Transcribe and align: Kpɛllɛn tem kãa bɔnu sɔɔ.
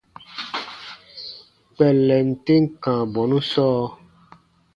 Kpɛllɛn 1.73 2.27
tem 2.45 2.63
kãa 2.83 3.01
bɔnu 3.13 3.37
sɔɔ. 3.51 3.85